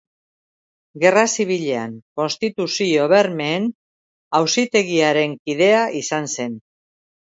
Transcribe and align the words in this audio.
Gerra 1.03 1.25
Zibilean 1.35 1.93
Konstituzio-bermeen 2.23 3.71
Auzitegiaren 4.43 5.41
kidea 5.47 5.89
izan 6.05 6.37
zen. 6.39 6.63